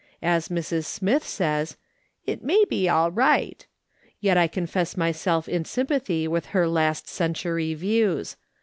As 0.23 0.47
Mrs. 0.47 0.85
Smith 0.85 1.27
says," 1.27 1.77
It 2.25 2.43
may 2.43 2.65
be 2.67 2.89
all 2.89 3.11
right," 3.11 3.67
yet 4.19 4.35
I 4.35 4.47
confess 4.47 4.97
myself 4.97 5.47
in 5.47 5.63
sympathy 5.63 6.27
with 6.27 6.47
her 6.57 6.67
last 6.67 7.07
century 7.07 7.75
views. 7.75 8.35